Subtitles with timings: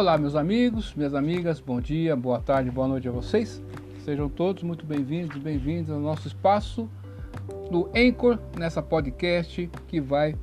[0.00, 3.62] Olá, meus amigos, minhas amigas, bom dia, boa tarde, boa noite a vocês.
[4.02, 6.88] Sejam todos muito bem-vindos e bem-vindos ao nosso espaço
[7.70, 10.34] do Anchor, nessa podcast que vai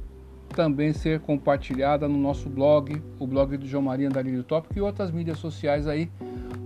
[0.49, 5.09] também ser compartilhada no nosso blog, o blog do João Maria Andarilho Tópico e outras
[5.09, 6.07] mídias sociais aí.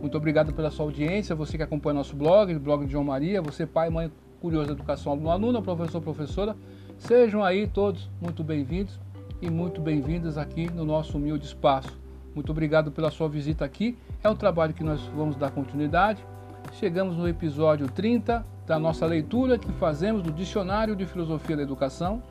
[0.01, 3.41] Muito obrigado pela sua audiência, você que acompanha nosso blog, o blog do João Maria,
[3.41, 4.11] você pai, mãe,
[4.41, 6.57] curioso da educação, aluno, aluna, professor, professora,
[6.97, 8.99] sejam aí todos muito bem-vindos
[9.41, 12.00] e muito bem-vindas aqui no nosso humilde espaço.
[12.33, 13.97] Muito obrigado pela sua visita aqui.
[14.23, 16.25] É um trabalho que nós vamos dar continuidade.
[16.73, 22.21] Chegamos no episódio 30 da nossa leitura que fazemos do Dicionário de Filosofia da Educação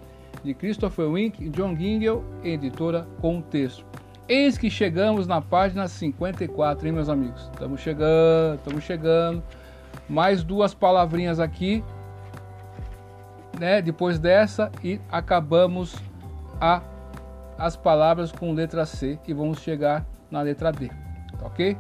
[0.43, 3.85] de Christopher Wink e John Gingell, editora Contexto.
[4.29, 7.43] Eis que chegamos na página 54, hein, meus amigos?
[7.53, 9.43] Estamos chegando, estamos chegando.
[10.09, 11.83] Mais duas palavrinhas aqui,
[13.59, 13.83] né?
[13.83, 15.97] Depois dessa e acabamos
[16.61, 16.81] a
[17.61, 21.77] as palavras com letra C e vamos chegar na letra D, tá ok?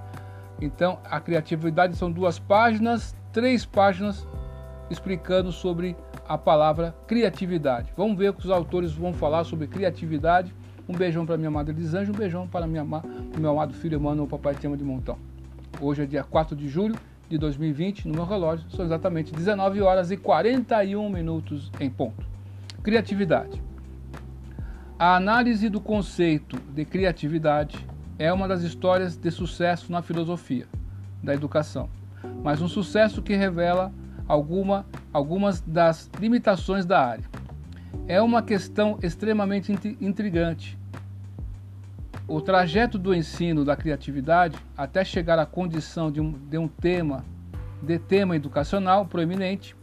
[0.60, 4.28] Então, a criatividade são duas páginas, três páginas
[4.90, 5.96] explicando sobre
[6.28, 7.94] a palavra criatividade.
[7.96, 10.54] Vamos ver o que os autores vão falar sobre criatividade.
[10.86, 14.54] Um beijão para minha amada Elisângela, um beijão para minha, meu amado filho Emmanuel, papai
[14.54, 15.16] tema de montão.
[15.80, 20.10] Hoje é dia 4 de julho de 2020, no meu relógio, são exatamente 19 horas
[20.10, 22.26] e 41 minutos em ponto.
[22.82, 23.69] Criatividade.
[25.02, 27.86] A análise do conceito de criatividade
[28.18, 30.66] é uma das histórias de sucesso na filosofia
[31.22, 31.88] da educação,
[32.44, 33.94] mas um sucesso que revela
[34.28, 37.24] alguma, algumas das limitações da área.
[38.06, 40.78] É uma questão extremamente intrigante.
[42.28, 47.24] O trajeto do ensino da criatividade até chegar à condição de um, de um tema
[47.82, 49.74] de tema educacional proeminente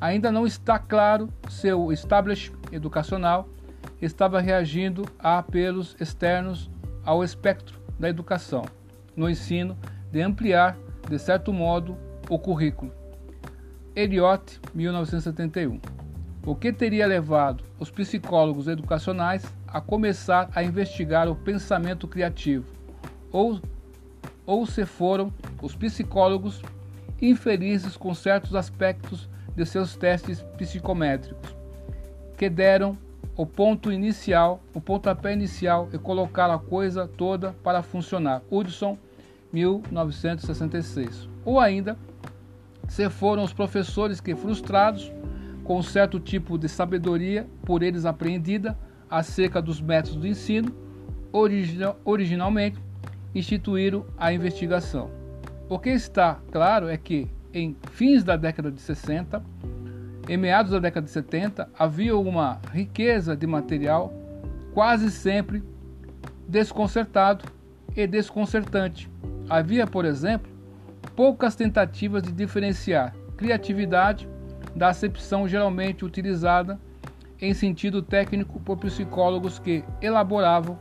[0.00, 3.48] ainda não está claro seu establishment educacional
[4.00, 6.70] estava reagindo a apelos externos
[7.04, 8.64] ao espectro da educação,
[9.16, 9.76] no ensino
[10.10, 10.76] de ampliar,
[11.08, 11.96] de certo modo,
[12.28, 12.92] o currículo.
[13.94, 15.80] Eliot, 1971.
[16.46, 22.64] O que teria levado os psicólogos educacionais a começar a investigar o pensamento criativo?
[23.30, 23.60] Ou,
[24.46, 26.62] ou se foram os psicólogos
[27.20, 31.54] infelizes com certos aspectos de seus testes psicométricos,
[32.38, 32.96] que deram
[33.40, 38.42] o ponto inicial, o pontapé inicial e colocar a coisa toda para funcionar.
[38.50, 38.98] Hudson,
[39.50, 41.26] 1966.
[41.42, 41.96] Ou ainda,
[42.86, 45.10] se foram os professores que, frustrados
[45.64, 48.76] com um certo tipo de sabedoria por eles apreendida
[49.08, 50.70] acerca dos métodos de ensino,
[51.32, 52.78] original, originalmente
[53.34, 55.10] instituíram a investigação.
[55.66, 59.42] O que está claro é que, em fins da década de 60,
[60.30, 64.14] em meados da década de 70, havia uma riqueza de material
[64.72, 65.60] quase sempre
[66.46, 67.46] desconcertado
[67.96, 69.10] e desconcertante.
[69.48, 70.48] Havia, por exemplo,
[71.16, 74.28] poucas tentativas de diferenciar criatividade
[74.72, 76.78] da acepção geralmente utilizada
[77.40, 80.78] em sentido técnico por psicólogos que elaboravam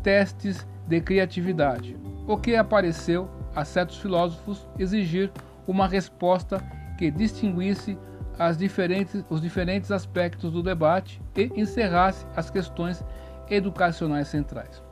[0.00, 1.96] testes de criatividade,
[2.28, 5.32] o que apareceu a certos filósofos exigir
[5.66, 6.62] uma resposta
[6.96, 7.98] que distinguisse
[8.46, 13.04] as diferentes, os diferentes aspectos do debate e encerrasse as questões
[13.48, 14.82] educacionais centrais.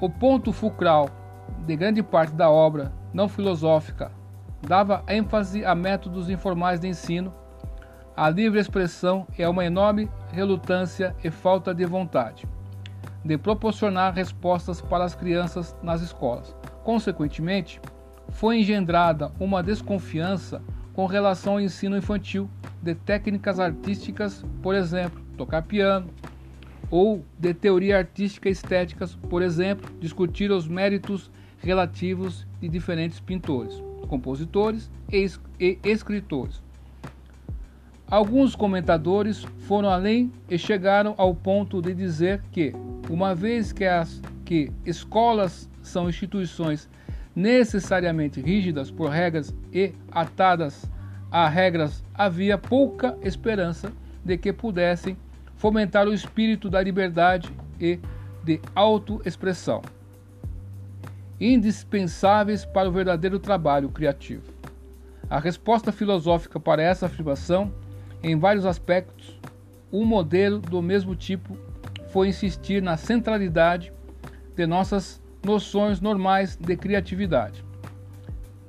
[0.00, 1.08] O ponto fulcral
[1.66, 4.10] de grande parte da obra não filosófica
[4.66, 7.32] dava ênfase a métodos informais de ensino,
[8.16, 12.46] a livre expressão a uma enorme relutância e falta de vontade
[13.24, 16.54] de proporcionar respostas para as crianças nas escolas.
[16.82, 17.80] Consequentemente,
[18.30, 20.62] foi engendrada uma desconfiança
[20.94, 22.48] com relação ao ensino infantil
[22.82, 26.08] de técnicas artísticas, por exemplo, tocar piano,
[26.90, 34.90] ou de teoria artística estéticas, por exemplo, discutir os méritos relativos de diferentes pintores, compositores
[35.10, 36.62] e escritores.
[38.10, 42.72] Alguns comentadores foram além e chegaram ao ponto de dizer que,
[43.08, 46.88] uma vez que as que escolas são instituições
[47.34, 50.90] necessariamente rígidas por regras e atadas
[51.30, 53.92] a regras, havia pouca esperança
[54.24, 55.16] de que pudessem
[55.56, 57.98] fomentar o espírito da liberdade e
[58.42, 59.82] de autoexpressão,
[61.40, 64.52] indispensáveis para o verdadeiro trabalho criativo.
[65.28, 67.72] A resposta filosófica para essa afirmação,
[68.22, 69.38] em vários aspectos,
[69.92, 71.56] um modelo do mesmo tipo
[72.08, 73.92] foi insistir na centralidade
[74.56, 77.64] de nossas noções normais de criatividade.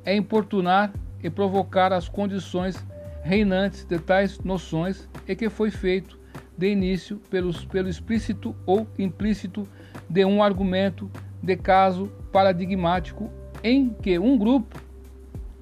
[0.04, 0.92] É importunar
[1.24, 2.84] e provocar as condições
[3.24, 6.20] reinantes de tais noções e que foi feito
[6.58, 9.68] de início pelos, pelo explícito ou implícito
[10.10, 11.10] de um argumento
[11.42, 13.30] de caso paradigmático
[13.64, 14.80] em que um grupo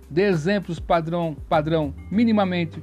[0.10, 2.82] de exemplos padrão, padrão minimamente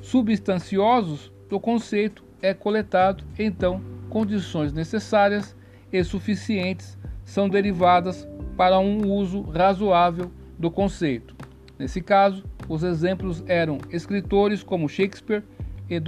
[0.00, 3.80] substanciosos do conceito é coletado, então
[4.10, 5.56] condições necessárias
[5.92, 8.26] e suficientes são derivadas
[8.56, 11.36] para um uso razoável do conceito.
[11.78, 15.42] Nesse caso, os exemplos eram escritores como Shakespeare
[15.90, 16.00] e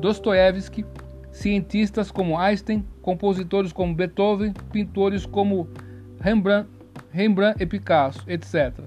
[0.00, 0.84] Dostoevsky,
[1.30, 5.66] cientistas como Einstein, compositores como Beethoven, pintores como
[6.20, 6.68] Rembrandt,
[7.10, 8.80] Rembrandt e Picasso, etc.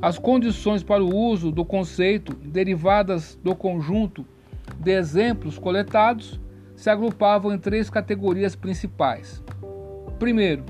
[0.00, 4.24] As condições para o uso do conceito, derivadas do conjunto
[4.78, 6.40] de exemplos coletados,
[6.74, 9.43] se agrupavam em três categorias principais.
[10.24, 10.64] Primeiro,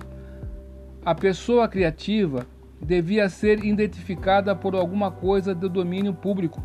[1.06, 2.44] a pessoa criativa
[2.82, 6.60] devia ser identificada por alguma coisa do domínio público.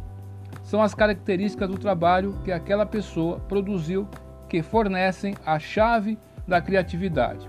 [0.63, 4.07] São as características do trabalho que aquela pessoa produziu
[4.49, 7.47] que fornecem a chave da criatividade.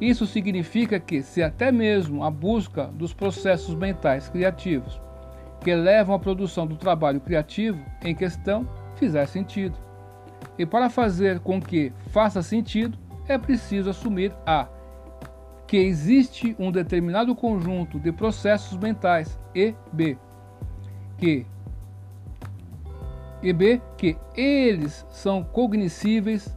[0.00, 5.00] Isso significa que, se até mesmo a busca dos processos mentais criativos
[5.60, 8.64] que levam à produção do trabalho criativo em questão
[8.94, 9.76] fizer sentido.
[10.56, 12.96] E para fazer com que faça sentido,
[13.28, 14.66] é preciso assumir a
[15.66, 20.16] que existe um determinado conjunto de processos mentais e b
[21.18, 21.46] que
[23.42, 26.56] e b que eles são cognoscíveis,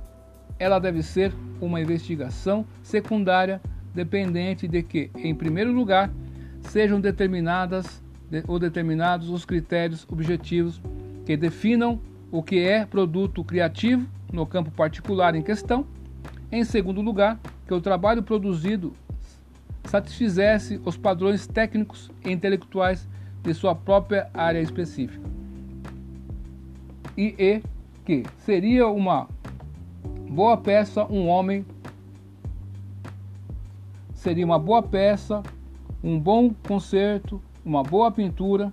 [0.58, 3.62] ela deve ser uma investigação secundária
[3.94, 6.10] dependente de que, em primeiro lugar,
[6.62, 8.02] sejam determinadas
[8.48, 10.82] ou determinados os critérios objetivos
[11.26, 12.00] que definam
[12.32, 15.86] o que é produto criativo no campo particular em questão.
[16.52, 18.94] Em segundo lugar, que o trabalho produzido
[19.86, 23.08] satisfizesse os padrões técnicos e intelectuais
[23.42, 25.28] de sua própria área específica.
[27.18, 27.64] E, e
[28.06, 29.28] que seria uma
[30.30, 31.66] boa peça um homem
[34.22, 35.42] seria uma boa peça,
[36.04, 38.72] um bom concerto, uma boa pintura.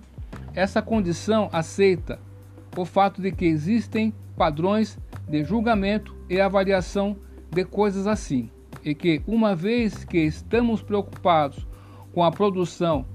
[0.53, 2.19] Essa condição aceita
[2.77, 7.17] o fato de que existem padrões de julgamento e avaliação
[7.51, 8.49] de coisas assim,
[8.83, 11.67] e que, uma vez que estamos preocupados
[12.13, 13.05] com a produção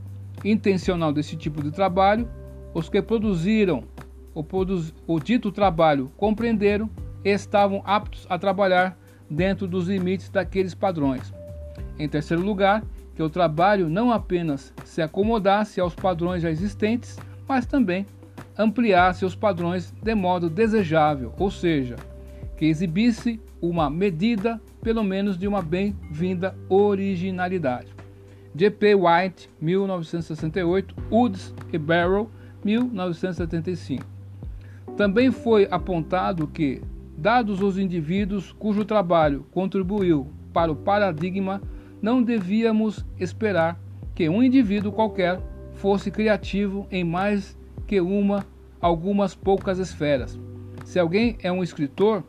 [0.44, 2.28] intencional desse tipo de trabalho,
[2.72, 3.84] os que produziram
[4.34, 6.90] o, produz, o dito trabalho compreenderam
[7.24, 8.98] e estavam aptos a trabalhar
[9.30, 11.32] dentro dos limites daqueles padrões.
[11.98, 12.84] Em terceiro lugar,
[13.14, 18.06] que o trabalho não apenas se acomodasse aos padrões já existentes, mas também
[18.58, 21.96] ampliasse os padrões de modo desejável, ou seja,
[22.56, 27.88] que exibisse uma medida, pelo menos, de uma bem-vinda originalidade.
[28.54, 28.94] G.P.
[28.94, 32.30] White, 1968, Woods e Barrow,
[32.64, 34.04] 1975.
[34.96, 36.82] Também foi apontado que,
[37.16, 41.60] dados os indivíduos cujo trabalho contribuiu para o paradigma,
[42.00, 43.80] não devíamos esperar
[44.14, 45.40] que um indivíduo qualquer
[45.72, 48.46] fosse criativo em mais que uma,
[48.80, 50.38] algumas poucas esferas.
[50.84, 52.22] Se alguém é um escritor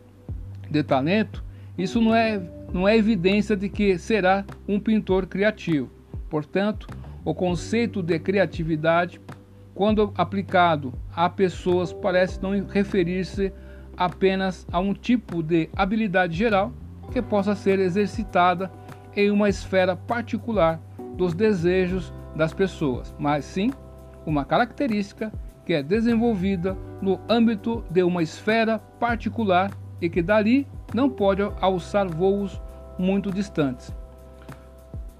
[0.69, 1.44] de talento,
[1.77, 2.41] isso não é,
[2.73, 5.89] não é evidência de que será um pintor criativo.
[6.29, 6.88] Portanto,
[7.23, 9.19] o conceito de criatividade,
[9.73, 13.51] quando aplicado a pessoas, parece não referir-se
[13.97, 16.71] apenas a um tipo de habilidade geral
[17.11, 18.71] que possa ser exercitada
[19.16, 20.80] em uma esfera particular
[21.16, 23.71] dos desejos das pessoas, mas sim
[24.25, 25.31] uma característica
[25.66, 29.71] que é desenvolvida no âmbito de uma esfera particular
[30.02, 32.61] e que dali não pode alçar voos
[32.97, 33.94] muito distantes.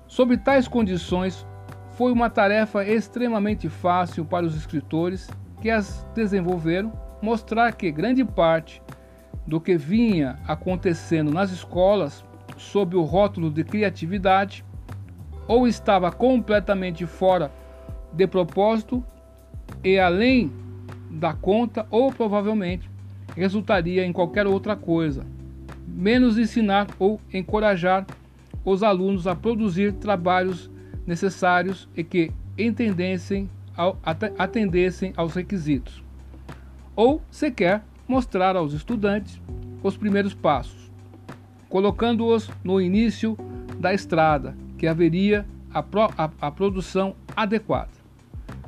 [0.08, 1.46] Sob tais condições,
[1.92, 5.30] foi uma tarefa extremamente fácil para os escritores
[5.62, 6.92] que as desenvolveram
[7.22, 8.82] mostrar que grande parte
[9.48, 12.24] do que vinha acontecendo nas escolas
[12.58, 14.66] sob o rótulo de criatividade
[15.48, 17.52] ou estava completamente fora
[18.12, 19.04] de propósito
[19.84, 20.52] e além
[21.10, 22.90] da conta, ou provavelmente
[23.42, 25.26] resultaria em qualquer outra coisa,
[25.88, 28.06] menos ensinar ou encorajar
[28.64, 30.70] os alunos a produzir trabalhos
[31.06, 33.98] necessários e que entendessem ao,
[34.38, 36.04] atendessem aos requisitos,
[36.96, 39.42] ou sequer mostrar aos estudantes
[39.84, 40.92] os primeiros passos,
[41.70, 43.38] colocando-os no início
[43.80, 47.92] da estrada que haveria a, pro, a, a produção adequada.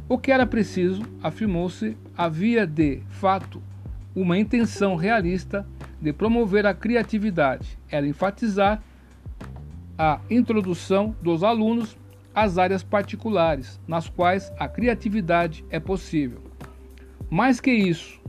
[0.09, 3.61] O que era preciso, afirmou-se, havia de fato
[4.21, 5.63] uma intenção realista
[6.01, 8.81] de promover a criatividade, era enfatizar
[9.95, 11.95] a introdução dos alunos
[12.33, 16.39] às áreas particulares nas quais a criatividade é possível.
[17.29, 18.19] Mais que isso,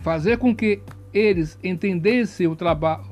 [0.00, 0.82] fazer com que
[1.14, 3.06] eles entendessem o trabalho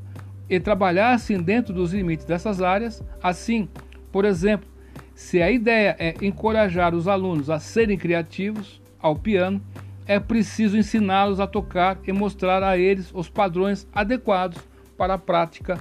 [0.51, 3.03] e trabalhassem dentro dos limites dessas áreas.
[3.23, 3.67] Assim,
[4.11, 4.69] por exemplo,
[5.15, 9.63] se a ideia é encorajar os alunos a serem criativos ao piano,
[10.07, 14.59] é preciso ensiná-los a tocar e mostrar a eles os padrões adequados
[14.97, 15.79] para a prática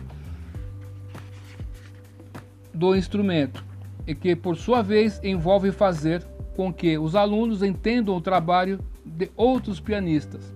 [2.74, 3.64] do instrumento,
[4.08, 6.24] e que, por sua vez, envolve fazer
[6.56, 10.54] com que os alunos entendam o trabalho de outros pianistas.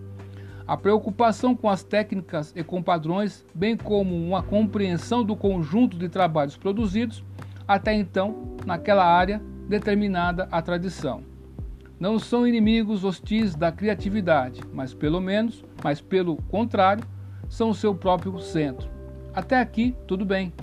[0.67, 6.09] A preocupação com as técnicas e com padrões, bem como uma compreensão do conjunto de
[6.09, 7.23] trabalhos produzidos
[7.67, 11.34] até então naquela área determinada à tradição.
[11.99, 17.05] Não são inimigos hostis da criatividade, mas pelo menos, mas pelo contrário,
[17.47, 18.89] são o seu próprio centro.
[19.33, 20.53] Até aqui, tudo bem.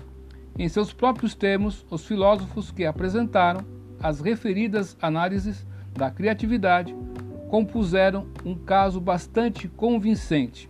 [0.59, 3.65] Em seus próprios termos, os filósofos que apresentaram
[4.03, 6.95] as referidas análises da criatividade
[7.49, 10.69] compuseram um caso bastante convincente.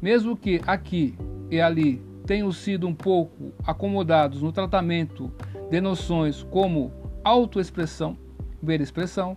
[0.00, 1.14] Mesmo que aqui
[1.50, 5.32] e ali tenham sido um pouco acomodados no tratamento
[5.70, 8.16] de noções como autoexpressão,
[8.62, 9.36] ver expressão,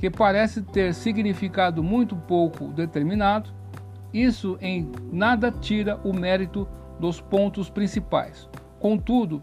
[0.00, 3.50] que parece ter significado muito pouco determinado,
[4.14, 6.66] isso em nada tira o mérito
[6.98, 8.48] dos pontos principais.
[8.80, 9.42] Contudo,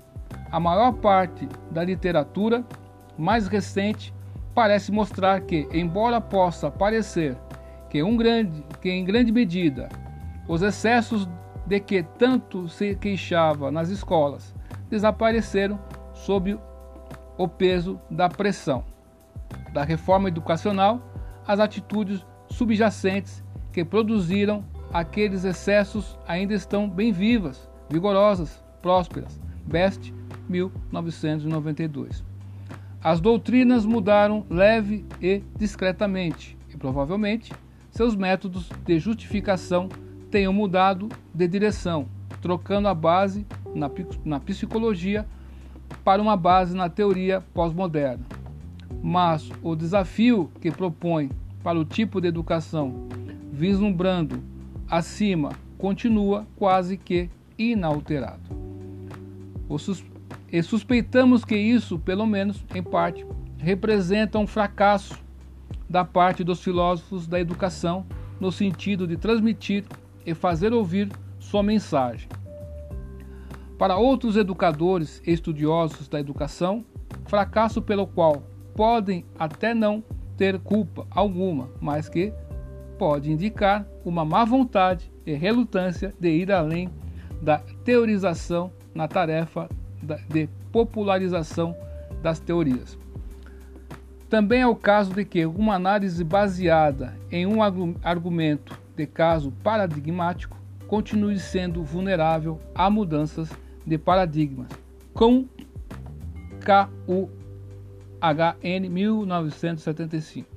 [0.52, 2.66] a maior parte da literatura
[3.16, 4.12] mais recente
[4.56, 7.38] parece mostrar que, embora possa parecer
[7.88, 9.88] que, um grande, que em grande medida
[10.48, 11.30] os excessos
[11.68, 14.56] de que tanto se queixava nas escolas
[14.90, 15.80] desapareceram
[16.14, 16.60] sob
[17.38, 18.97] o peso da pressão
[19.78, 21.00] da reforma educacional,
[21.46, 29.40] as atitudes subjacentes que produziram aqueles excessos ainda estão bem vivas, vigorosas, prósperas.
[29.68, 30.12] Best,
[30.50, 32.24] 1992.
[33.04, 37.54] As doutrinas mudaram leve e discretamente, e provavelmente
[37.92, 39.90] seus métodos de justificação
[40.32, 42.08] tenham mudado de direção,
[42.42, 43.92] trocando a base na,
[44.26, 45.24] na psicologia
[46.04, 48.26] para uma base na teoria pós-moderna.
[49.02, 51.30] Mas o desafio que propõe
[51.64, 53.08] para o tipo de educação
[53.52, 54.42] vislumbrando
[54.90, 58.42] acima continua quase que inalterado.
[60.52, 63.26] E suspeitamos que isso, pelo menos em parte,
[63.58, 65.18] representa um fracasso
[65.90, 68.06] da parte dos filósofos da educação
[68.40, 69.84] no sentido de transmitir
[70.26, 72.30] e fazer ouvir sua mensagem.
[73.78, 76.86] Para outros educadores e estudiosos da educação,
[77.26, 78.44] fracasso pelo qual
[78.78, 80.04] podem até não
[80.38, 82.32] ter culpa alguma, mas que
[83.00, 86.90] pode indicar uma má vontade e relutância de ir além
[87.42, 89.68] da teorização na tarefa
[90.30, 91.76] de popularização
[92.22, 92.98] das teorias.
[94.30, 97.60] Também é o caso de que uma análise baseada em um
[98.04, 100.56] argumento de caso paradigmático
[100.88, 103.50] continue sendo vulnerável a mudanças
[103.86, 104.68] de paradigmas,
[105.14, 105.46] com
[108.22, 110.48] KUHN 1975.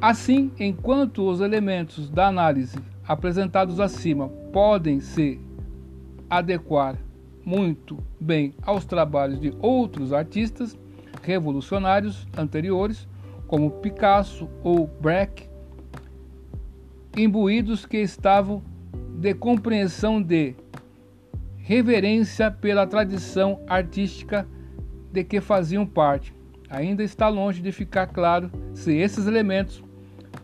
[0.00, 5.40] Assim, enquanto os elementos da análise apresentados acima podem se
[6.28, 6.96] adequar
[7.44, 10.78] muito bem aos trabalhos de outros artistas
[11.22, 13.08] revolucionários anteriores,
[13.46, 15.50] como Picasso ou Brecht,
[17.16, 18.62] imbuídos que estavam
[19.18, 20.54] de compreensão de
[21.56, 24.46] reverência pela tradição artística
[25.12, 26.32] de que faziam parte.
[26.70, 29.82] Ainda está longe de ficar claro se esses elementos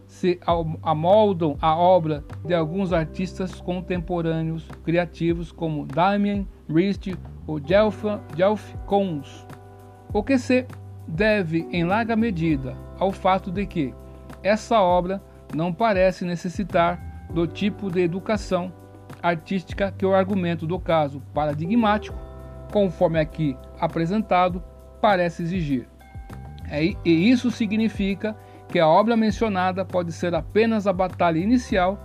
[0.08, 0.40] se
[0.82, 7.14] amoldam a obra de alguns artistas contemporâneos criativos como Damien Hirst
[7.46, 9.46] ou Jelf Koons,
[10.12, 10.66] o que se
[11.06, 13.94] deve em larga medida ao fato de que
[14.42, 15.22] essa obra
[15.54, 18.72] não parece necessitar do tipo de educação
[19.22, 22.18] artística que o argumento do caso paradigmático,
[22.72, 24.62] conforme aqui apresentado,
[25.00, 25.86] parece exigir.
[26.70, 28.36] É, e isso significa
[28.68, 31.98] que a obra mencionada pode ser apenas a batalha inicial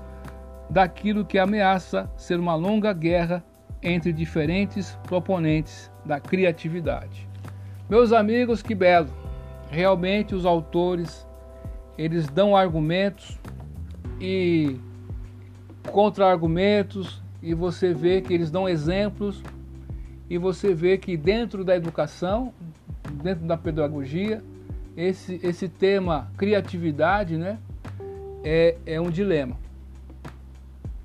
[0.69, 3.43] daquilo que ameaça ser uma longa guerra
[3.81, 7.27] entre diferentes proponentes da criatividade.
[7.89, 9.09] Meus amigos, que belo!
[9.69, 11.27] Realmente os autores
[11.97, 13.39] eles dão argumentos
[14.19, 14.77] e
[15.91, 19.43] contra-argumentos e você vê que eles dão exemplos
[20.29, 22.53] e você vê que dentro da educação,
[23.21, 24.41] dentro da pedagogia,
[24.95, 27.57] esse, esse tema criatividade né,
[28.43, 29.57] é, é um dilema.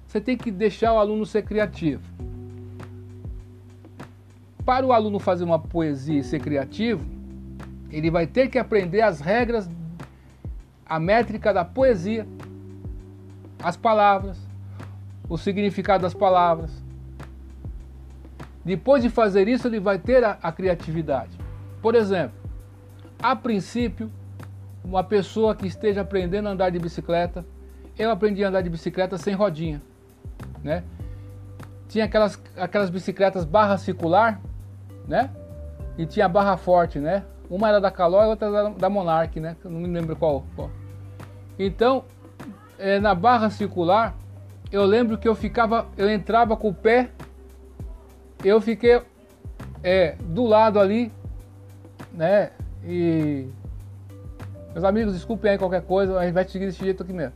[0.07, 2.03] Você tem que deixar o aluno ser criativo.
[4.65, 7.05] Para o aluno fazer uma poesia e ser criativo,
[7.91, 9.69] ele vai ter que aprender as regras,
[10.85, 12.27] a métrica da poesia,
[13.63, 14.39] as palavras,
[15.29, 16.85] o significado das palavras,
[18.67, 21.39] Depois de fazer isso, ele vai ter a, a criatividade.
[21.81, 22.37] Por exemplo,
[23.23, 24.11] a princípio,
[24.85, 27.45] uma pessoa que esteja aprendendo a andar de bicicleta,
[27.99, 29.83] eu aprendi a andar de bicicleta sem rodinha,
[30.63, 30.85] né?
[31.89, 34.41] Tinha aquelas, aquelas bicicletas barra circular,
[35.07, 35.31] né?
[35.97, 37.25] E tinha barra forte, né?
[37.49, 39.57] Uma era da Caloi e outra da, da Monarch, né?
[39.65, 40.45] Não me lembro qual.
[40.55, 40.71] qual.
[41.59, 42.05] Então,
[42.79, 44.15] é, na barra circular,
[44.71, 47.11] eu lembro que eu ficava, eu entrava com o pé,
[48.45, 49.01] eu fiquei
[49.83, 51.13] é, do lado ali,
[52.13, 52.51] né?
[52.87, 53.49] E
[54.73, 57.33] meus amigos, desculpem aí qualquer coisa, a gente vai seguir desse jeito aqui mesmo.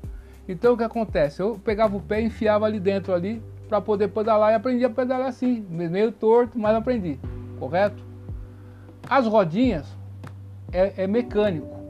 [0.48, 1.40] Então o que acontece?
[1.40, 4.90] Eu pegava o pé e enfiava ali dentro ali para poder pedalar e aprendi a
[4.90, 7.18] pedalar assim, meio torto, mas aprendi,
[7.58, 8.02] correto?
[9.08, 9.86] As rodinhas
[10.72, 11.80] é, é mecânico.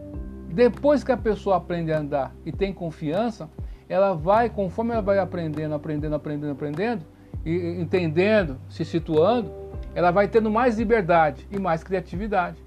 [0.48, 3.48] Depois que a pessoa aprende a andar e tem confiança,
[3.88, 7.04] ela vai, conforme ela vai aprendendo, aprendendo, aprendendo, aprendendo,
[7.44, 9.50] e entendendo, se situando,
[9.94, 12.62] ela vai tendo mais liberdade e mais criatividade.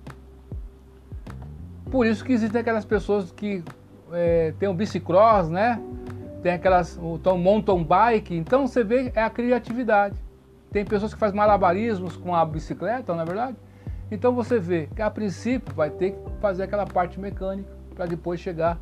[1.93, 3.63] Por isso que existem aquelas pessoas que
[4.11, 5.79] é, tem o bicicross, né?
[6.41, 10.15] Tem aquelas, o mountain bike, então você vê é a criatividade.
[10.71, 13.55] Tem pessoas que fazem malabarismos com a bicicleta, não é verdade?
[14.09, 18.39] Então você vê que a princípio vai ter que fazer aquela parte mecânica para depois
[18.39, 18.79] chegar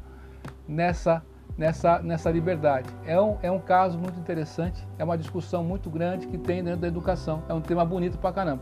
[0.65, 1.22] nessa,
[1.58, 2.88] nessa, nessa liberdade.
[3.06, 6.80] É um, é um caso muito interessante, é uma discussão muito grande que tem dentro
[6.80, 7.44] da educação.
[7.50, 8.62] É um tema bonito pra caramba.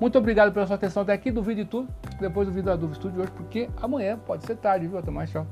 [0.00, 1.30] Muito obrigado pela sua atenção até aqui.
[1.30, 1.88] Duvide tudo.
[2.18, 4.98] Depois do vídeo da Dúvida Estúdio hoje, porque amanhã pode ser tarde, viu?
[4.98, 5.46] Até mais, tchau.